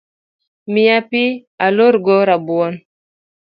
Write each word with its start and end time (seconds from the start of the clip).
Mia 0.73 0.97
pi 1.09 1.23
alorgo 1.65 2.17
rabuon 2.29 2.73